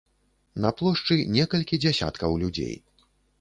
[0.63, 2.75] На плошчы некалькі дзясяткаў людзей.